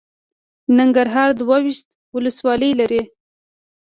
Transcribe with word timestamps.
ننګرهار 0.77 1.29
دوه 1.39 1.57
ویشت 1.65 1.85
ولسوالۍ 2.15 2.71
لري. 2.79 3.01